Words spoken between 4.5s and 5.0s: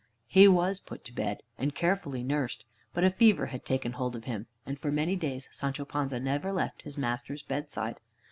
and for